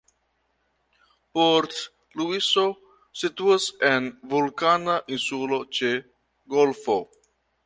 Port-Luiso 1.37 2.65
situas 3.23 3.69
en 3.93 4.09
vulkana 4.35 4.97
insulo 5.19 5.63
ĉe 5.81 5.93
golfo. 6.57 6.99